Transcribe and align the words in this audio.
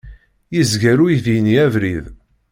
Yezger 0.55 0.99
uydi-nni 1.05 1.55
abrid. 1.65 2.05